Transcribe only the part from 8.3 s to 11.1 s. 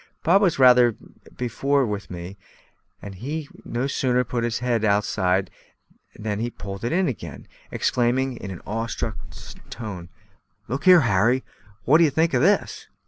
in an awe struck tone: "Look here,